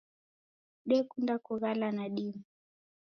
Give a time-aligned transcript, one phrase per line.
[0.89, 2.41] Dekunda kughala nadime.